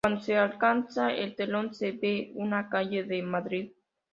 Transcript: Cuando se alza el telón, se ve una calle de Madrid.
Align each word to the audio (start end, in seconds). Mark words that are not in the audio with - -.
Cuando 0.03 0.21
se 0.23 0.35
alza 0.35 1.13
el 1.13 1.35
telón, 1.35 1.75
se 1.75 1.91
ve 1.91 2.31
una 2.33 2.67
calle 2.69 3.03
de 3.03 3.21
Madrid. 3.21 3.71